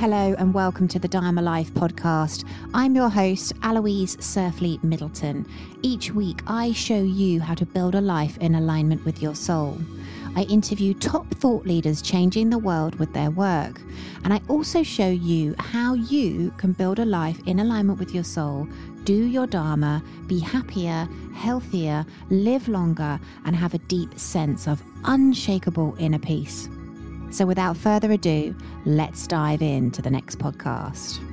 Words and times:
Hello 0.00 0.34
and 0.38 0.54
welcome 0.54 0.88
to 0.88 0.98
the 0.98 1.08
Dharma 1.08 1.42
Life 1.42 1.74
podcast. 1.74 2.46
I'm 2.72 2.94
your 2.94 3.10
host, 3.10 3.52
Aloise 3.62 4.16
Surfleet 4.16 4.82
Middleton. 4.82 5.46
Each 5.82 6.10
week, 6.10 6.40
I 6.46 6.72
show 6.72 7.02
you 7.02 7.38
how 7.42 7.54
to 7.56 7.66
build 7.66 7.94
a 7.94 8.00
life 8.00 8.38
in 8.38 8.54
alignment 8.54 9.04
with 9.04 9.20
your 9.20 9.34
soul. 9.34 9.76
I 10.34 10.44
interview 10.44 10.94
top 10.94 11.26
thought 11.34 11.66
leaders 11.66 12.00
changing 12.00 12.48
the 12.48 12.56
world 12.56 12.94
with 12.94 13.12
their 13.12 13.30
work. 13.30 13.78
And 14.24 14.32
I 14.32 14.40
also 14.48 14.82
show 14.82 15.10
you 15.10 15.54
how 15.58 15.92
you 15.92 16.50
can 16.56 16.72
build 16.72 16.98
a 16.98 17.04
life 17.04 17.38
in 17.44 17.60
alignment 17.60 17.98
with 17.98 18.14
your 18.14 18.24
soul, 18.24 18.66
do 19.04 19.26
your 19.26 19.46
Dharma, 19.46 20.02
be 20.26 20.38
happier, 20.38 21.06
healthier, 21.34 22.06
live 22.30 22.68
longer, 22.68 23.20
and 23.44 23.54
have 23.54 23.74
a 23.74 23.78
deep 23.80 24.18
sense 24.18 24.66
of 24.66 24.82
unshakable 25.04 25.94
inner 25.98 26.18
peace. 26.18 26.70
So, 27.30 27.46
without 27.46 27.76
further 27.76 28.10
ado, 28.12 28.54
let's 28.84 29.26
dive 29.26 29.62
into 29.62 30.02
the 30.02 30.10
next 30.10 30.38
podcast. 30.38 31.29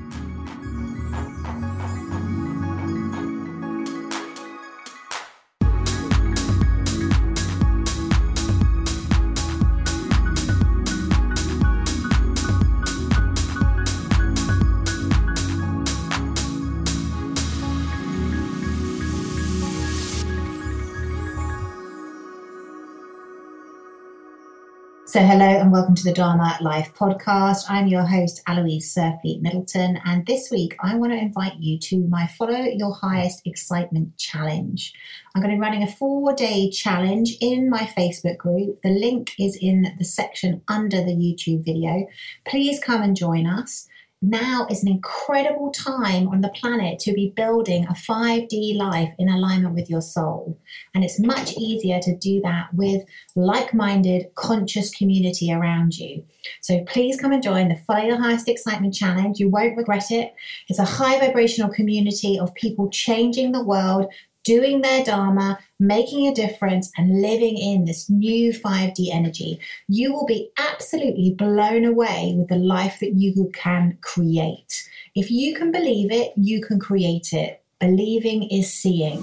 So, 25.17 25.23
hello 25.23 25.47
and 25.47 25.71
welcome 25.71 25.95
to 25.95 26.03
the 26.03 26.13
Dharma 26.13 26.59
Life 26.61 26.93
podcast. 26.93 27.63
I'm 27.67 27.87
your 27.87 28.03
host, 28.03 28.43
Aloise 28.47 28.93
Surfleet 28.93 29.41
Middleton, 29.41 29.99
and 30.05 30.23
this 30.27 30.51
week 30.51 30.75
I 30.79 30.93
want 30.95 31.11
to 31.11 31.17
invite 31.17 31.55
you 31.57 31.79
to 31.79 32.07
my 32.07 32.27
Follow 32.27 32.59
Your 32.59 32.93
Highest 32.93 33.41
Excitement 33.43 34.15
Challenge. 34.19 34.93
I'm 35.33 35.41
going 35.41 35.49
to 35.49 35.57
be 35.57 35.59
running 35.59 35.81
a 35.81 35.91
four 35.91 36.35
day 36.35 36.69
challenge 36.69 37.35
in 37.41 37.67
my 37.67 37.89
Facebook 37.97 38.38
group. 38.38 38.79
The 38.83 38.91
link 38.91 39.33
is 39.39 39.57
in 39.59 39.95
the 39.97 40.05
section 40.05 40.61
under 40.67 41.03
the 41.03 41.15
YouTube 41.15 41.65
video. 41.65 42.05
Please 42.45 42.79
come 42.79 43.01
and 43.01 43.15
join 43.15 43.47
us 43.47 43.88
now 44.21 44.65
is 44.69 44.81
an 44.81 44.89
incredible 44.89 45.71
time 45.71 46.27
on 46.29 46.41
the 46.41 46.49
planet 46.49 46.97
to 46.99 47.13
be 47.13 47.33
building 47.35 47.85
a 47.85 47.93
5D 47.93 48.75
life 48.75 49.13
in 49.19 49.29
alignment 49.29 49.75
with 49.75 49.89
your 49.89 50.01
soul. 50.01 50.59
And 50.95 51.03
it's 51.03 51.19
much 51.19 51.53
easier 51.53 51.99
to 51.99 52.15
do 52.15 52.41
that 52.41 52.73
with 52.73 53.03
like 53.35 53.75
minded, 53.75 54.33
conscious 54.35 54.89
community 54.89 55.53
around 55.53 55.97
you. 55.97 56.25
So 56.61 56.83
please 56.85 57.19
come 57.19 57.31
and 57.31 57.43
join 57.43 57.69
the 57.69 57.75
Follow 57.75 58.05
Your 58.05 58.17
Highest 58.17 58.47
Excitement 58.47 58.95
Challenge. 58.95 59.39
You 59.39 59.49
won't 59.49 59.77
regret 59.77 60.09
it. 60.09 60.33
It's 60.67 60.79
a 60.79 60.85
high 60.85 61.19
vibrational 61.19 61.69
community 61.69 62.39
of 62.39 62.55
people 62.55 62.89
changing 62.89 63.51
the 63.51 63.63
world 63.63 64.11
doing 64.48 64.80
their 64.80 65.03
Dharma, 65.03 65.59
making 65.78 66.26
a 66.26 66.34
difference, 66.34 66.90
and 66.95 67.22
living 67.22 67.58
in 67.58 67.84
this 67.84 68.09
new 68.09 68.53
5D 68.53 69.09
energy, 69.12 69.59
you 69.90 70.14
will 70.14 70.26
be 70.26 70.52
absolutely 70.58 71.36
blown 71.38 71.84
away 71.84 72.34
with 72.38 72.48
the 72.48 72.56
life 72.56 73.02
that 73.02 73.16
you 73.16 73.52
can 73.53 73.98
create. 74.00 74.88
If 75.16 75.30
you 75.30 75.53
can 75.53 75.73
believe 75.73 76.14
it, 76.14 76.31
you 76.38 76.62
can 76.62 76.80
create 76.80 77.34
it. 77.34 77.62
Believing 77.81 78.44
is 78.50 78.73
seeing. 78.73 79.22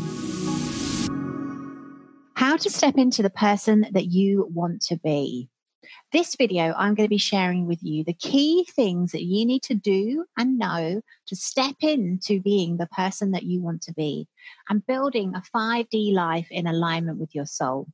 How 2.34 2.58
to 2.58 2.68
step 2.68 2.98
into 2.98 3.22
the 3.22 3.30
person 3.30 3.86
that 3.92 4.08
you 4.08 4.50
want 4.52 4.82
to 4.82 4.98
be. 4.98 5.48
This 6.12 6.36
video, 6.36 6.74
I'm 6.76 6.94
going 6.94 7.06
to 7.06 7.08
be 7.08 7.18
sharing 7.18 7.66
with 7.66 7.82
you 7.82 8.04
the 8.04 8.12
key 8.14 8.66
things 8.74 9.12
that 9.12 9.24
you 9.24 9.44
need 9.44 9.62
to 9.64 9.74
do 9.74 10.24
and 10.36 10.58
know 10.58 11.00
to 11.26 11.36
step 11.36 11.76
into 11.80 12.40
being 12.40 12.76
the 12.76 12.86
person 12.86 13.32
that 13.32 13.42
you 13.42 13.60
want 13.60 13.82
to 13.82 13.92
be 13.92 14.28
and 14.68 14.86
building 14.86 15.34
a 15.34 15.42
5D 15.56 16.12
life 16.12 16.48
in 16.50 16.66
alignment 16.66 17.18
with 17.18 17.34
your 17.34 17.46
soul. 17.46 17.88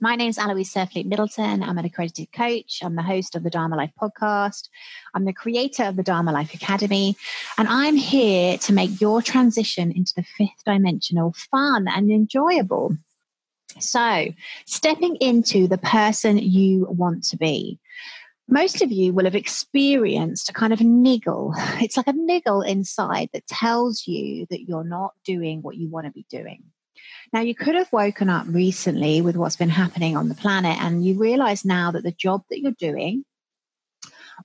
My 0.00 0.14
name 0.14 0.30
is 0.30 0.38
Aloise 0.38 0.72
Surfleet 0.72 1.06
Middleton. 1.06 1.60
I'm 1.60 1.76
an 1.76 1.84
accredited 1.84 2.30
coach. 2.30 2.78
I'm 2.84 2.94
the 2.94 3.02
host 3.02 3.34
of 3.34 3.42
the 3.42 3.50
Dharma 3.50 3.74
Life 3.74 3.90
podcast. 4.00 4.68
I'm 5.12 5.24
the 5.24 5.32
creator 5.32 5.84
of 5.84 5.96
the 5.96 6.04
Dharma 6.04 6.30
Life 6.30 6.54
Academy. 6.54 7.16
And 7.56 7.66
I'm 7.66 7.96
here 7.96 8.58
to 8.58 8.72
make 8.72 9.00
your 9.00 9.22
transition 9.22 9.90
into 9.90 10.12
the 10.14 10.22
fifth 10.22 10.62
dimensional 10.64 11.34
fun 11.50 11.88
and 11.88 12.12
enjoyable. 12.12 12.96
So, 13.80 14.28
stepping 14.66 15.16
into 15.16 15.66
the 15.66 15.78
person 15.78 16.38
you 16.38 16.86
want 16.90 17.24
to 17.24 17.36
be. 17.36 17.78
Most 18.50 18.80
of 18.80 18.90
you 18.90 19.12
will 19.12 19.24
have 19.24 19.34
experienced 19.34 20.48
a 20.48 20.54
kind 20.54 20.72
of 20.72 20.80
niggle. 20.80 21.54
It's 21.80 21.96
like 21.96 22.06
a 22.06 22.12
niggle 22.12 22.62
inside 22.62 23.28
that 23.32 23.46
tells 23.46 24.06
you 24.06 24.46
that 24.50 24.62
you're 24.62 24.84
not 24.84 25.12
doing 25.24 25.60
what 25.60 25.76
you 25.76 25.88
want 25.88 26.06
to 26.06 26.12
be 26.12 26.24
doing. 26.30 26.64
Now, 27.32 27.40
you 27.40 27.54
could 27.54 27.74
have 27.74 27.92
woken 27.92 28.30
up 28.30 28.46
recently 28.48 29.20
with 29.20 29.36
what's 29.36 29.56
been 29.56 29.68
happening 29.68 30.16
on 30.16 30.28
the 30.28 30.34
planet, 30.34 30.80
and 30.80 31.04
you 31.04 31.18
realize 31.18 31.64
now 31.64 31.90
that 31.90 32.02
the 32.02 32.12
job 32.12 32.42
that 32.48 32.60
you're 32.60 32.72
doing, 32.72 33.24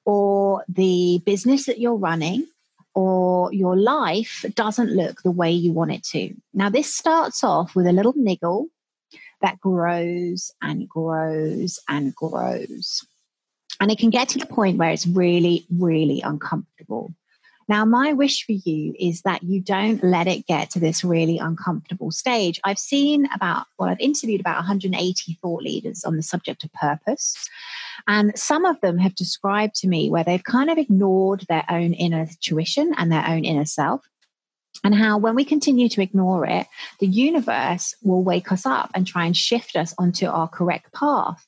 or 0.06 0.64
the 0.68 1.22
business 1.26 1.66
that 1.68 1.80
you're 1.80 1.96
running, 1.96 2.46
or 2.94 3.54
your 3.54 3.76
life 3.76 4.46
doesn't 4.56 4.92
look 4.92 5.22
the 5.22 5.32
way 5.32 5.52
you 5.52 5.72
want 5.72 5.92
it 5.92 6.04
to. 6.04 6.34
Now, 6.54 6.70
this 6.70 6.94
starts 6.94 7.44
off 7.44 7.76
with 7.76 7.88
a 7.88 7.94
little 7.94 8.14
niggle 8.16 8.68
that 9.44 9.60
grows 9.60 10.52
and 10.62 10.90
grows 10.90 11.80
and 11.88 12.16
grows. 12.16 13.06
And 13.80 13.92
it 13.92 14.00
can 14.00 14.10
get 14.10 14.30
to 14.30 14.40
the 14.40 14.46
point 14.46 14.78
where 14.78 14.90
it's 14.90 15.06
really, 15.06 15.68
really 15.70 16.22
uncomfortable. 16.22 17.14
Now, 17.70 17.86
my 17.86 18.12
wish 18.14 18.46
for 18.46 18.52
you 18.52 18.94
is 19.00 19.22
that 19.22 19.44
you 19.44 19.62
don't 19.62 20.04
let 20.04 20.28
it 20.28 20.48
get 20.48 20.70
to 20.72 20.80
this 20.80 21.04
really 21.04 21.38
uncomfortable 21.38 22.12
stage. 22.12 22.60
I've 22.64 22.80
seen 22.80 23.28
about, 23.34 23.68
well, 23.80 23.90
I've 23.90 24.00
interviewed 24.00 24.42
about 24.42 24.58
180 24.58 25.40
thought 25.42 25.64
leaders 25.64 26.04
on 26.04 26.18
the 26.18 26.24
subject 26.24 26.64
of 26.64 26.74
purpose. 26.74 27.36
And 28.08 28.38
some 28.38 28.66
of 28.66 28.82
them 28.82 28.98
have 28.98 29.16
described 29.16 29.76
to 29.76 29.88
me 29.88 30.10
where 30.10 30.24
they've 30.24 30.44
kind 30.44 30.70
of 30.70 30.78
ignored 30.78 31.46
their 31.48 31.66
own 31.70 31.94
inner 31.94 32.28
tuition 32.42 32.94
and 32.98 33.12
their 33.12 33.26
own 33.28 33.46
inner 33.46 33.66
self 33.66 34.06
and 34.84 34.94
how 34.94 35.18
when 35.18 35.36
we 35.36 35.46
continue 35.46 35.88
to 35.90 36.02
ignore 36.02 36.46
it, 36.46 36.68
the 37.00 37.08
universe 37.08 37.96
will 38.04 38.24
wake 38.24 38.52
us 38.52 38.66
up 38.66 38.92
and 38.94 39.08
try 39.08 39.26
and 39.26 39.36
shift 39.36 39.76
us 39.76 39.94
onto 39.98 40.28
our 40.28 40.48
correct 40.48 40.94
path. 40.94 41.46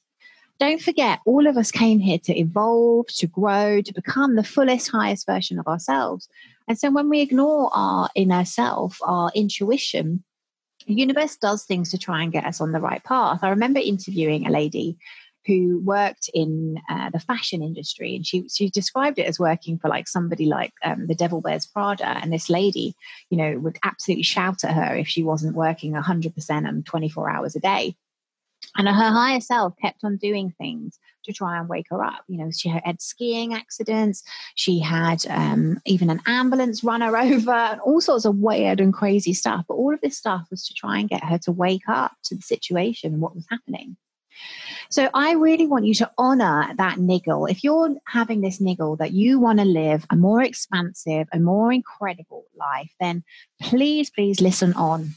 Don't 0.57 0.81
forget, 0.81 1.19
all 1.25 1.47
of 1.47 1.57
us 1.57 1.69
came 1.69 1.99
here 1.99 2.19
to 2.19 2.39
evolve, 2.39 3.07
to 3.17 3.27
grow, 3.27 3.81
to 3.81 3.93
become 3.93 4.35
the 4.35 4.43
fullest, 4.43 4.89
highest 4.89 5.25
version 5.25 5.59
of 5.59 5.67
ourselves. 5.67 6.29
And 6.67 6.79
so 6.79 6.89
when 6.91 7.09
we 7.09 7.19
ignore 7.19 7.69
our 7.73 8.09
inner 8.15 8.45
self, 8.45 8.99
our 9.03 9.31
intuition, 9.35 10.23
the 10.87 10.93
universe 10.93 11.35
does 11.35 11.65
things 11.65 11.91
to 11.91 11.97
try 11.97 12.23
and 12.23 12.31
get 12.31 12.45
us 12.45 12.61
on 12.61 12.71
the 12.71 12.79
right 12.79 13.03
path. 13.03 13.39
I 13.41 13.49
remember 13.49 13.79
interviewing 13.79 14.47
a 14.47 14.51
lady 14.51 14.97
who 15.45 15.79
worked 15.83 16.29
in 16.33 16.79
uh, 16.89 17.09
the 17.11 17.19
fashion 17.19 17.61
industry, 17.61 18.15
and 18.15 18.25
she 18.25 18.47
she 18.49 18.69
described 18.69 19.19
it 19.19 19.27
as 19.27 19.39
working 19.39 19.77
for 19.77 19.89
like 19.89 20.07
somebody 20.07 20.45
like 20.45 20.73
um, 20.83 21.07
the 21.07 21.15
Devil 21.15 21.41
Wears 21.41 21.65
Prada, 21.65 22.07
and 22.07 22.31
this 22.33 22.49
lady, 22.49 22.95
you 23.29 23.37
know, 23.37 23.59
would 23.59 23.77
absolutely 23.83 24.23
shout 24.23 24.63
at 24.63 24.73
her 24.73 24.95
if 24.95 25.07
she 25.07 25.23
wasn't 25.23 25.55
working 25.55 25.93
hundred 25.93 26.35
percent 26.35 26.67
and 26.67 26.85
twenty 26.85 27.09
four 27.09 27.29
hours 27.29 27.55
a 27.55 27.59
day. 27.59 27.95
And 28.77 28.87
her 28.87 28.93
higher 28.93 29.39
self 29.39 29.73
kept 29.81 30.03
on 30.03 30.17
doing 30.17 30.53
things 30.57 30.99
to 31.25 31.33
try 31.33 31.57
and 31.57 31.69
wake 31.69 31.87
her 31.89 32.03
up. 32.03 32.23
You 32.27 32.37
know, 32.37 32.49
she 32.51 32.69
had 32.69 33.01
skiing 33.01 33.53
accidents. 33.53 34.23
She 34.55 34.79
had 34.79 35.25
um, 35.29 35.79
even 35.85 36.09
an 36.09 36.21
ambulance 36.25 36.83
run 36.83 37.01
her 37.01 37.17
over 37.17 37.51
and 37.51 37.81
all 37.81 38.01
sorts 38.01 38.25
of 38.25 38.37
weird 38.37 38.79
and 38.79 38.93
crazy 38.93 39.33
stuff. 39.33 39.65
But 39.67 39.75
all 39.75 39.93
of 39.93 40.01
this 40.01 40.17
stuff 40.17 40.47
was 40.49 40.67
to 40.67 40.73
try 40.73 40.99
and 40.99 41.09
get 41.09 41.23
her 41.23 41.37
to 41.39 41.51
wake 41.51 41.87
up 41.87 42.13
to 42.25 42.35
the 42.35 42.41
situation 42.41 43.13
and 43.13 43.21
what 43.21 43.35
was 43.35 43.45
happening. 43.49 43.97
So 44.89 45.09
I 45.13 45.33
really 45.33 45.67
want 45.67 45.85
you 45.85 45.93
to 45.95 46.11
honor 46.17 46.73
that 46.77 46.99
niggle. 46.99 47.45
If 47.45 47.63
you're 47.63 47.95
having 48.07 48.41
this 48.41 48.61
niggle 48.61 48.95
that 48.97 49.11
you 49.11 49.39
want 49.39 49.59
to 49.59 49.65
live 49.65 50.05
a 50.09 50.15
more 50.15 50.41
expansive, 50.41 51.27
a 51.31 51.39
more 51.39 51.71
incredible 51.71 52.45
life, 52.55 52.91
then 52.99 53.23
please, 53.61 54.09
please 54.09 54.41
listen 54.41 54.73
on. 54.73 55.15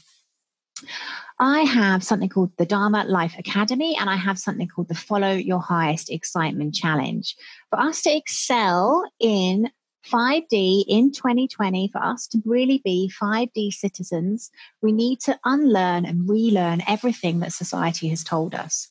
I 1.39 1.61
have 1.61 2.03
something 2.03 2.29
called 2.29 2.51
the 2.57 2.65
Dharma 2.65 3.05
Life 3.05 3.35
Academy, 3.37 3.95
and 3.97 4.09
I 4.09 4.17
have 4.17 4.37
something 4.37 4.67
called 4.67 4.89
the 4.89 4.95
Follow 4.95 5.31
Your 5.31 5.61
Highest 5.61 6.09
Excitement 6.09 6.75
Challenge. 6.75 7.33
For 7.69 7.79
us 7.79 8.01
to 8.01 8.15
excel 8.15 9.09
in 9.19 9.69
5D 10.05 10.85
in 10.87 11.11
2020, 11.11 11.89
for 11.91 12.03
us 12.03 12.27
to 12.27 12.41
really 12.45 12.81
be 12.83 13.11
5D 13.21 13.71
citizens, 13.71 14.49
we 14.81 14.91
need 14.91 15.19
to 15.21 15.39
unlearn 15.45 16.05
and 16.05 16.27
relearn 16.29 16.81
everything 16.87 17.39
that 17.39 17.53
society 17.53 18.09
has 18.09 18.23
told 18.23 18.53
us. 18.53 18.89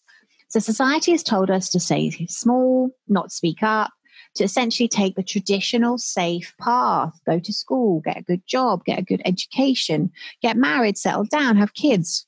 So 0.49 0.61
society 0.61 1.13
has 1.13 1.23
told 1.23 1.51
us 1.51 1.69
to 1.71 1.81
stay 1.81 2.11
small, 2.27 2.91
not 3.07 3.33
speak 3.33 3.63
up, 3.63 3.91
to 4.35 4.45
essentially 4.45 4.89
take 4.89 5.15
the 5.15 5.23
traditional 5.23 5.99
safe 5.99 6.55
path, 6.59 7.21
go 7.27 7.39
to 7.39 7.53
school, 7.53 8.01
get 8.01 8.17
a 8.17 8.23
good 8.23 8.47
job, 8.47 8.85
get 8.85 8.99
a 8.99 9.05
good 9.05 9.23
education, 9.25 10.11
get 10.41 10.57
married, 10.57 10.97
settle 10.97 11.25
down, 11.25 11.57
have 11.57 11.75
kids. 11.75 12.27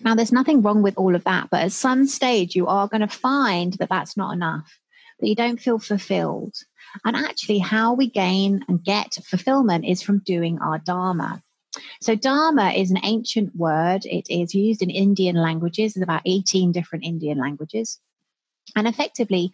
Now, 0.00 0.14
there's 0.14 0.32
nothing 0.32 0.62
wrong 0.62 0.82
with 0.82 0.96
all 0.96 1.14
of 1.14 1.24
that, 1.24 1.48
but 1.50 1.62
at 1.62 1.72
some 1.72 2.06
stage, 2.06 2.54
you 2.54 2.66
are 2.66 2.88
going 2.88 3.02
to 3.02 3.08
find 3.08 3.74
that 3.74 3.88
that's 3.88 4.16
not 4.16 4.32
enough, 4.32 4.78
that 5.18 5.28
you 5.28 5.34
don't 5.34 5.60
feel 5.60 5.78
fulfilled. 5.78 6.54
And 7.04 7.16
actually, 7.16 7.58
how 7.58 7.94
we 7.94 8.08
gain 8.08 8.64
and 8.68 8.82
get 8.82 9.18
fulfillment 9.24 9.84
is 9.84 10.02
from 10.02 10.20
doing 10.20 10.58
our 10.58 10.78
Dharma. 10.78 11.42
So, 12.00 12.14
Dharma 12.14 12.70
is 12.70 12.90
an 12.90 13.00
ancient 13.02 13.54
word. 13.54 14.04
It 14.04 14.26
is 14.28 14.54
used 14.54 14.82
in 14.82 14.90
Indian 14.90 15.36
languages. 15.36 15.94
There's 15.94 16.02
about 16.02 16.22
18 16.24 16.72
different 16.72 17.04
Indian 17.04 17.38
languages. 17.38 18.00
And 18.76 18.86
effectively, 18.86 19.52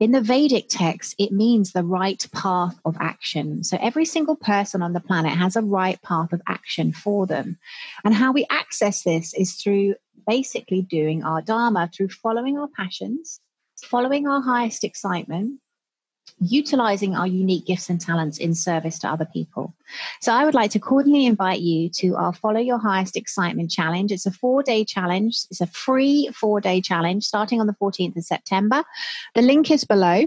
in 0.00 0.12
the 0.12 0.20
Vedic 0.20 0.68
text, 0.68 1.16
it 1.18 1.32
means 1.32 1.72
the 1.72 1.82
right 1.82 2.24
path 2.32 2.78
of 2.84 2.96
action. 3.00 3.64
So 3.64 3.76
every 3.80 4.04
single 4.04 4.36
person 4.36 4.80
on 4.80 4.92
the 4.92 5.00
planet 5.00 5.32
has 5.32 5.56
a 5.56 5.62
right 5.62 6.00
path 6.02 6.32
of 6.32 6.40
action 6.46 6.92
for 6.92 7.26
them. 7.26 7.58
And 8.04 8.14
how 8.14 8.30
we 8.30 8.46
access 8.48 9.02
this 9.02 9.34
is 9.34 9.54
through 9.54 9.96
basically 10.26 10.82
doing 10.82 11.24
our 11.24 11.42
Dharma, 11.42 11.90
through 11.92 12.10
following 12.10 12.56
our 12.58 12.68
passions, 12.76 13.40
following 13.82 14.28
our 14.28 14.40
highest 14.40 14.84
excitement, 14.84 15.58
utilizing 16.40 17.14
our 17.14 17.26
unique 17.26 17.66
gifts 17.66 17.90
and 17.90 18.00
talents 18.00 18.38
in 18.38 18.54
service 18.54 18.98
to 19.00 19.08
other 19.08 19.24
people. 19.24 19.74
So 20.20 20.32
I 20.32 20.44
would 20.44 20.54
like 20.54 20.70
to 20.72 20.78
cordially 20.78 21.26
invite 21.26 21.60
you 21.60 21.88
to 21.90 22.16
our 22.16 22.32
Follow 22.32 22.60
Your 22.60 22.78
Highest 22.78 23.16
Excitement 23.16 23.70
Challenge. 23.70 24.12
It's 24.12 24.26
a 24.26 24.30
four 24.30 24.62
day 24.62 24.84
challenge, 24.84 25.36
it's 25.50 25.60
a 25.60 25.66
free 25.66 26.30
four 26.34 26.60
day 26.60 26.80
challenge 26.80 27.24
starting 27.24 27.60
on 27.60 27.66
the 27.66 27.74
14th 27.74 28.16
of 28.16 28.24
September. 28.24 28.84
The 29.34 29.42
link 29.42 29.70
is 29.70 29.84
below. 29.84 30.26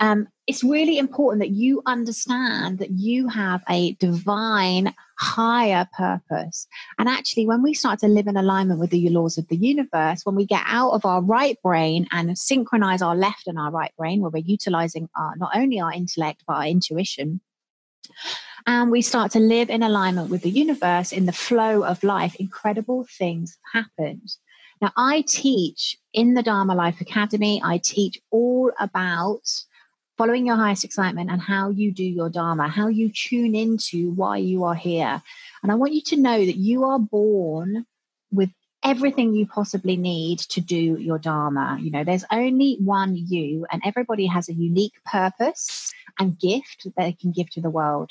Um, 0.00 0.28
it's 0.46 0.64
really 0.64 0.98
important 0.98 1.40
that 1.40 1.50
you 1.50 1.82
understand 1.86 2.78
that 2.78 2.90
you 2.90 3.28
have 3.28 3.62
a 3.68 3.92
divine 3.92 4.94
higher 5.18 5.86
purpose. 5.96 6.66
And 6.98 7.08
actually, 7.08 7.46
when 7.46 7.62
we 7.62 7.74
start 7.74 8.00
to 8.00 8.08
live 8.08 8.26
in 8.26 8.36
alignment 8.36 8.80
with 8.80 8.90
the 8.90 9.10
laws 9.10 9.38
of 9.38 9.46
the 9.48 9.56
universe, 9.56 10.24
when 10.24 10.34
we 10.34 10.46
get 10.46 10.62
out 10.66 10.92
of 10.92 11.04
our 11.04 11.22
right 11.22 11.56
brain 11.62 12.06
and 12.10 12.36
synchronize 12.36 13.02
our 13.02 13.14
left 13.14 13.46
and 13.46 13.58
our 13.58 13.70
right 13.70 13.92
brain, 13.96 14.20
where 14.20 14.30
we're 14.30 14.38
utilizing 14.38 15.08
our, 15.14 15.36
not 15.36 15.54
only 15.54 15.78
our 15.78 15.92
intellect, 15.92 16.42
but 16.46 16.54
our 16.54 16.66
intuition, 16.66 17.40
and 18.66 18.90
we 18.90 19.02
start 19.02 19.32
to 19.32 19.38
live 19.38 19.70
in 19.70 19.82
alignment 19.82 20.30
with 20.30 20.42
the 20.42 20.50
universe 20.50 21.12
in 21.12 21.26
the 21.26 21.32
flow 21.32 21.84
of 21.84 22.02
life, 22.02 22.34
incredible 22.36 23.06
things 23.18 23.58
happen. 23.72 24.22
Now, 24.80 24.92
I 24.96 25.24
teach 25.28 25.98
in 26.12 26.34
the 26.34 26.42
Dharma 26.42 26.74
Life 26.74 27.00
Academy, 27.00 27.60
I 27.62 27.78
teach 27.78 28.18
all 28.30 28.72
about 28.80 29.42
following 30.20 30.44
your 30.44 30.56
highest 30.56 30.84
excitement 30.84 31.30
and 31.30 31.40
how 31.40 31.70
you 31.70 31.90
do 31.90 32.04
your 32.04 32.28
Dharma, 32.28 32.68
how 32.68 32.88
you 32.88 33.10
tune 33.10 33.54
into 33.54 34.10
why 34.10 34.36
you 34.36 34.64
are 34.64 34.74
here. 34.74 35.22
And 35.62 35.72
I 35.72 35.76
want 35.76 35.94
you 35.94 36.02
to 36.02 36.16
know 36.18 36.44
that 36.44 36.58
you 36.58 36.84
are 36.84 36.98
born 36.98 37.86
with 38.30 38.50
everything 38.84 39.32
you 39.32 39.46
possibly 39.46 39.96
need 39.96 40.40
to 40.40 40.60
do 40.60 40.98
your 40.98 41.18
Dharma. 41.18 41.78
You 41.80 41.90
know, 41.90 42.04
there's 42.04 42.26
only 42.30 42.76
one 42.84 43.16
you, 43.16 43.64
and 43.72 43.80
everybody 43.82 44.26
has 44.26 44.50
a 44.50 44.52
unique 44.52 44.92
purpose 45.10 45.90
and 46.18 46.38
gift 46.38 46.84
that 46.84 46.92
they 46.98 47.12
can 47.12 47.32
give 47.32 47.48
to 47.52 47.62
the 47.62 47.70
world. 47.70 48.10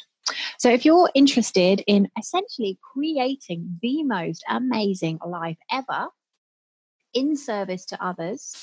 So, 0.58 0.72
if 0.72 0.86
you're 0.86 1.12
interested 1.14 1.84
in 1.86 2.10
essentially 2.18 2.80
creating 2.92 3.78
the 3.84 4.02
most 4.02 4.44
amazing 4.50 5.20
life 5.24 5.58
ever 5.72 6.08
in 7.14 7.36
service 7.36 7.86
to 7.86 8.04
others, 8.04 8.56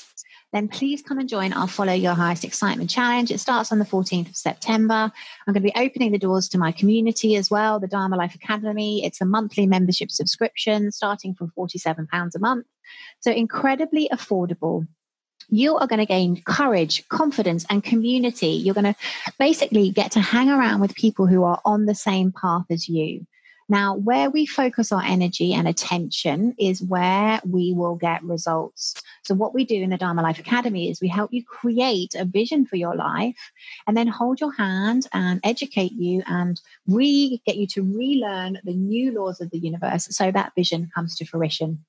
then 0.53 0.67
please 0.67 1.01
come 1.01 1.19
and 1.19 1.27
join 1.27 1.53
our 1.53 1.67
Follow 1.67 1.93
Your 1.93 2.13
Highest 2.13 2.43
Excitement 2.43 2.89
Challenge. 2.89 3.31
It 3.31 3.39
starts 3.39 3.71
on 3.71 3.79
the 3.79 3.85
14th 3.85 4.29
of 4.29 4.35
September. 4.35 4.93
I'm 4.93 5.53
going 5.53 5.55
to 5.55 5.59
be 5.61 5.73
opening 5.75 6.11
the 6.11 6.17
doors 6.17 6.47
to 6.49 6.57
my 6.57 6.71
community 6.71 7.35
as 7.35 7.51
well, 7.51 7.79
the 7.79 7.87
Dharma 7.87 8.15
Life 8.15 8.35
Academy. 8.35 9.03
It's 9.05 9.21
a 9.21 9.25
monthly 9.25 9.67
membership 9.67 10.11
subscription 10.11 10.91
starting 10.91 11.33
from 11.33 11.51
£47 11.57 12.07
a 12.35 12.39
month. 12.39 12.65
So 13.19 13.31
incredibly 13.31 14.09
affordable 14.11 14.87
you 15.49 15.77
are 15.77 15.87
going 15.87 15.99
to 15.99 16.05
gain 16.05 16.41
courage, 16.43 17.07
confidence, 17.09 17.65
and 17.69 17.83
community. 17.83 18.47
You're 18.47 18.73
going 18.73 18.93
to 18.93 18.95
basically 19.39 19.91
get 19.91 20.11
to 20.11 20.19
hang 20.19 20.49
around 20.49 20.81
with 20.81 20.95
people 20.95 21.25
who 21.25 21.43
are 21.43 21.61
on 21.63 21.85
the 21.85 21.95
same 21.95 22.33
path 22.33 22.65
as 22.69 22.89
you. 22.89 23.25
Now, 23.69 23.95
where 23.95 24.29
we 24.29 24.45
focus 24.45 24.91
our 24.91 25.03
energy 25.03 25.53
and 25.53 25.67
attention 25.67 26.55
is 26.57 26.81
where 26.81 27.41
we 27.45 27.73
will 27.73 27.95
get 27.95 28.23
results. 28.23 28.95
So, 29.23 29.35
what 29.35 29.53
we 29.53 29.65
do 29.65 29.75
in 29.75 29.89
the 29.89 29.97
Dharma 29.97 30.21
Life 30.21 30.39
Academy 30.39 30.89
is 30.89 31.01
we 31.01 31.09
help 31.09 31.33
you 31.33 31.43
create 31.43 32.15
a 32.15 32.23
vision 32.23 32.65
for 32.65 32.77
your 32.77 32.95
life 32.95 33.51
and 33.85 33.97
then 33.97 34.07
hold 34.07 34.39
your 34.39 34.53
hand 34.53 35.07
and 35.13 35.41
educate 35.43 35.91
you 35.91 36.23
and 36.27 36.61
re 36.87 37.41
get 37.45 37.57
you 37.57 37.67
to 37.67 37.83
relearn 37.83 38.59
the 38.63 38.73
new 38.73 39.11
laws 39.11 39.41
of 39.41 39.51
the 39.51 39.59
universe 39.59 40.07
so 40.11 40.31
that 40.31 40.53
vision 40.55 40.89
comes 40.95 41.17
to 41.17 41.25
fruition. 41.25 41.83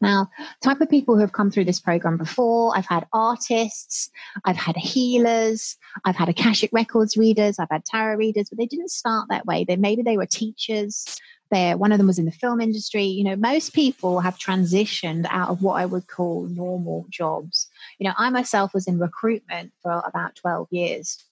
Now, 0.00 0.30
type 0.62 0.80
of 0.80 0.88
people 0.88 1.14
who 1.14 1.20
have 1.20 1.32
come 1.32 1.50
through 1.50 1.64
this 1.64 1.80
program 1.80 2.16
before, 2.16 2.76
I've 2.76 2.86
had 2.86 3.06
artists, 3.12 4.10
I've 4.44 4.56
had 4.56 4.76
healers, 4.76 5.76
I've 6.04 6.16
had 6.16 6.28
Akashic 6.28 6.70
Records 6.72 7.16
readers, 7.16 7.58
I've 7.58 7.70
had 7.70 7.84
tarot 7.84 8.16
readers, 8.16 8.48
but 8.48 8.58
they 8.58 8.66
didn't 8.66 8.90
start 8.90 9.26
that 9.28 9.46
way. 9.46 9.64
They 9.64 9.76
maybe 9.76 10.02
they 10.02 10.16
were 10.16 10.26
teachers. 10.26 11.04
There, 11.50 11.78
one 11.78 11.92
of 11.92 11.98
them 11.98 12.06
was 12.06 12.18
in 12.18 12.26
the 12.26 12.30
film 12.30 12.60
industry. 12.60 13.04
You 13.04 13.24
know, 13.24 13.36
most 13.36 13.72
people 13.72 14.20
have 14.20 14.38
transitioned 14.38 15.26
out 15.30 15.48
of 15.48 15.62
what 15.62 15.80
I 15.80 15.86
would 15.86 16.06
call 16.06 16.46
normal 16.46 17.06
jobs. 17.08 17.68
You 17.98 18.06
know, 18.06 18.14
I 18.18 18.28
myself 18.30 18.74
was 18.74 18.86
in 18.86 18.98
recruitment 18.98 19.72
for 19.82 20.02
about 20.06 20.36
12 20.36 20.68
years. 20.70 21.24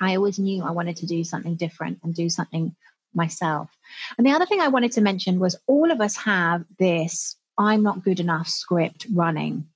I 0.00 0.14
always 0.14 0.38
knew 0.38 0.62
I 0.62 0.72
wanted 0.72 0.96
to 0.98 1.06
do 1.06 1.24
something 1.24 1.56
different 1.56 2.00
and 2.02 2.14
do 2.14 2.28
something 2.28 2.76
myself. 3.14 3.70
And 4.18 4.26
the 4.26 4.32
other 4.32 4.46
thing 4.46 4.60
I 4.60 4.68
wanted 4.68 4.92
to 4.92 5.00
mention 5.00 5.40
was 5.40 5.56
all 5.66 5.90
of 5.90 6.02
us 6.02 6.16
have 6.16 6.64
this 6.78 7.36
I'm 7.58 7.82
not 7.82 8.04
good 8.04 8.20
enough 8.20 8.48
script 8.48 9.06
running. 9.12 9.66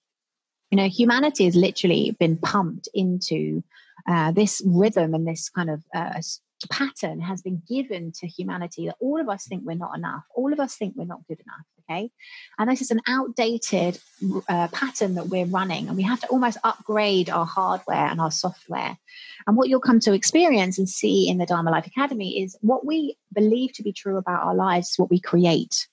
You 0.71 0.77
know, 0.77 0.89
humanity 0.89 1.45
has 1.47 1.57
literally 1.57 2.17
been 2.19 2.37
pumped 2.37 2.89
into 2.95 3.63
uh, 4.09 4.33
this 4.33 4.63
rhythm 4.65 5.15
and 5.15 5.27
this 5.27 5.49
kind 5.49 5.71
of 5.71 5.83
uh, 5.95 6.21
pattern 6.69 7.21
has 7.21 7.43
been 7.43 7.63
given 7.69 8.13
to 8.13 8.27
humanity 8.27 8.87
that 8.87 8.97
all 9.01 9.21
of 9.21 9.29
us 9.29 9.47
think 9.47 9.63
we're 9.65 9.75
not 9.75 9.97
enough. 9.97 10.25
All 10.35 10.53
of 10.53 10.61
us 10.61 10.77
think 10.77 10.95
we're 10.97 11.05
not 11.05 11.27
good 11.27 11.41
enough. 11.41 11.67
Okay. 11.91 12.11
And 12.59 12.71
this 12.71 12.83
is 12.83 12.93
an 12.93 13.01
outdated 13.09 13.99
uh, 14.49 14.69
pattern 14.69 15.15
that 15.15 15.27
we're 15.27 15.47
running, 15.47 15.89
and 15.89 15.97
we 15.97 16.05
have 16.05 16.21
to 16.21 16.29
almost 16.29 16.59
upgrade 16.63 17.29
our 17.29 17.45
hardware 17.45 18.07
and 18.07 18.21
our 18.21 18.31
software. 18.31 18.97
And 19.47 19.57
what 19.57 19.69
you'll 19.69 19.81
come 19.81 19.99
to 20.01 20.13
experience 20.13 20.79
and 20.79 20.89
see 20.89 21.29
in 21.29 21.39
the 21.39 21.47
Dharma 21.47 21.71
Life 21.71 21.87
Academy 21.87 22.43
is 22.43 22.57
what 22.61 22.87
we 22.87 23.17
believe 23.33 23.73
to 23.73 23.83
be 23.83 23.93
true 23.93 24.19
about 24.19 24.45
our 24.45 24.55
lives 24.55 24.91
is 24.91 24.99
what 24.99 25.11
we 25.11 25.19
create. 25.19 25.89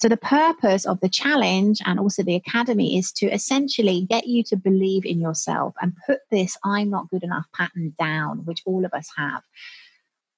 So, 0.00 0.08
the 0.08 0.16
purpose 0.16 0.86
of 0.86 1.00
the 1.00 1.08
challenge 1.08 1.80
and 1.84 2.00
also 2.00 2.22
the 2.22 2.34
academy 2.34 2.96
is 2.96 3.12
to 3.12 3.26
essentially 3.26 4.06
get 4.08 4.26
you 4.26 4.42
to 4.44 4.56
believe 4.56 5.04
in 5.04 5.20
yourself 5.20 5.74
and 5.82 5.96
put 6.06 6.20
this 6.30 6.56
I'm 6.64 6.88
not 6.88 7.10
good 7.10 7.24
enough 7.24 7.46
pattern 7.54 7.94
down, 7.98 8.44
which 8.46 8.62
all 8.64 8.86
of 8.86 8.94
us 8.94 9.08
have. 9.16 9.42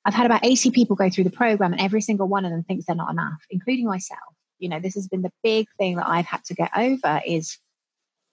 I've 0.05 0.15
had 0.15 0.27
about 0.27 0.45
80 0.45 0.71
people 0.71 0.97
go 0.97 1.09
through 1.09 1.25
the 1.25 1.31
program, 1.31 1.73
and 1.73 1.81
every 1.81 2.01
single 2.01 2.29
one 2.29 2.45
of 2.45 2.51
them 2.51 2.63
thinks 2.65 2.87
they're 2.87 2.97
not 2.97 3.11
enough, 3.11 3.43
including 3.51 3.87
myself. 3.87 4.21
You 4.59 4.69
know, 4.69 4.81
this 4.81 4.95
has 4.95 5.09
been 5.09 5.23
the 5.23 5.33
big 5.43 5.67
thing 5.79 5.97
that 5.97 6.09
I've 6.09 6.27
had 6.27 6.45
to 6.45 6.55
get 6.55 6.71
over 6.77 7.21
is, 7.27 7.59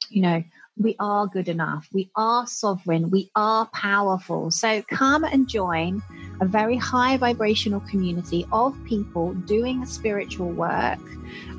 you 0.09 0.21
know, 0.21 0.43
we 0.77 0.95
are 0.99 1.27
good 1.27 1.49
enough. 1.49 1.87
We 1.93 2.09
are 2.15 2.47
sovereign. 2.47 3.09
We 3.09 3.29
are 3.35 3.67
powerful. 3.67 4.51
So 4.51 4.81
come 4.83 5.23
and 5.23 5.47
join 5.47 6.01
a 6.39 6.45
very 6.45 6.77
high 6.77 7.17
vibrational 7.17 7.81
community 7.81 8.45
of 8.51 8.75
people 8.85 9.33
doing 9.33 9.85
spiritual 9.85 10.49
work 10.49 10.99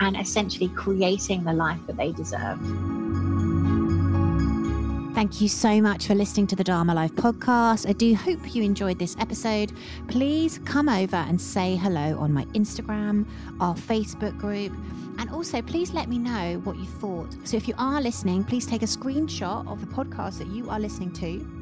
and 0.00 0.16
essentially 0.16 0.68
creating 0.68 1.44
the 1.44 1.52
life 1.52 1.80
that 1.86 1.96
they 1.96 2.12
deserve. 2.12 2.58
Thank 5.22 5.40
you 5.40 5.46
so 5.46 5.80
much 5.80 6.08
for 6.08 6.16
listening 6.16 6.48
to 6.48 6.56
the 6.56 6.64
Dharma 6.64 6.94
Life 6.94 7.14
podcast. 7.14 7.88
I 7.88 7.92
do 7.92 8.12
hope 8.12 8.56
you 8.56 8.64
enjoyed 8.64 8.98
this 8.98 9.14
episode. 9.20 9.72
Please 10.08 10.58
come 10.64 10.88
over 10.88 11.14
and 11.14 11.40
say 11.40 11.76
hello 11.76 12.18
on 12.18 12.32
my 12.32 12.44
Instagram, 12.46 13.24
our 13.60 13.76
Facebook 13.76 14.36
group, 14.36 14.72
and 15.18 15.30
also 15.30 15.62
please 15.62 15.92
let 15.92 16.08
me 16.08 16.18
know 16.18 16.60
what 16.64 16.76
you 16.76 16.86
thought. 16.86 17.36
So 17.44 17.56
if 17.56 17.68
you 17.68 17.74
are 17.78 18.00
listening, 18.00 18.42
please 18.42 18.66
take 18.66 18.82
a 18.82 18.86
screenshot 18.86 19.64
of 19.70 19.80
the 19.80 19.86
podcast 19.86 20.38
that 20.38 20.48
you 20.48 20.68
are 20.68 20.80
listening 20.80 21.12
to 21.12 21.61